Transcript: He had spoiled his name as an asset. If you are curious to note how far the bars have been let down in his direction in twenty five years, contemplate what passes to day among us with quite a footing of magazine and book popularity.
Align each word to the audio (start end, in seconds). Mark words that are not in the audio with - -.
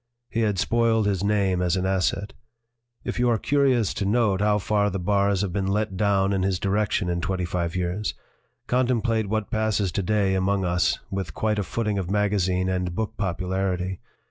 He 0.31 0.39
had 0.39 0.57
spoiled 0.57 1.05
his 1.05 1.23
name 1.23 1.61
as 1.61 1.75
an 1.75 1.85
asset. 1.85 2.33
If 3.03 3.19
you 3.19 3.29
are 3.29 3.37
curious 3.37 3.93
to 3.93 4.03
note 4.03 4.41
how 4.41 4.57
far 4.57 4.89
the 4.89 4.97
bars 4.97 5.41
have 5.41 5.53
been 5.53 5.67
let 5.67 5.95
down 5.95 6.33
in 6.33 6.41
his 6.41 6.57
direction 6.57 7.07
in 7.07 7.21
twenty 7.21 7.45
five 7.45 7.75
years, 7.75 8.15
contemplate 8.65 9.29
what 9.29 9.51
passes 9.51 9.91
to 9.91 10.01
day 10.01 10.33
among 10.33 10.65
us 10.65 10.97
with 11.11 11.35
quite 11.35 11.59
a 11.59 11.63
footing 11.63 11.99
of 11.99 12.09
magazine 12.09 12.67
and 12.67 12.95
book 12.95 13.15
popularity. 13.15 13.99